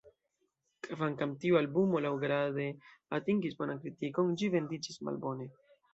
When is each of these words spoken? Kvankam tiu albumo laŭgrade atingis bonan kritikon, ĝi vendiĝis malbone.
Kvankam 0.87 1.35
tiu 1.43 1.57
albumo 1.59 2.01
laŭgrade 2.05 2.67
atingis 3.19 3.61
bonan 3.61 3.83
kritikon, 3.85 4.37
ĝi 4.43 4.51
vendiĝis 4.57 4.99
malbone. 5.11 5.51